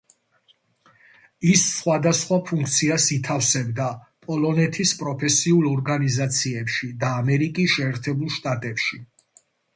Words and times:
ის 1.49 1.65
სხვადასხვა 1.73 2.39
ფუნქციას 2.47 3.05
ითავსებდა 3.17 3.91
პოლონეთის 4.29 4.95
პროფესიულ 5.03 5.69
ორგანიზაციებში 5.75 6.91
და 7.05 7.15
ამერიკის 7.21 7.79
შეერთებულ 7.79 8.35
შტატებში. 8.41 9.01